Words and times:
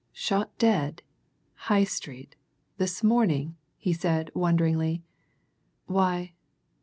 "Shot 0.13 0.57
dead 0.57 1.03
High 1.69 1.83
Street 1.83 2.35
this 2.77 3.03
morning?" 3.03 3.55
he 3.77 3.93
said 3.93 4.31
wonderingly. 4.33 5.03
"Why! 5.85 6.33